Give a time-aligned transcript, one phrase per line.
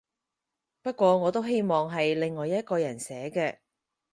[0.81, 3.59] 不過我都希望係另外一個人寫嘅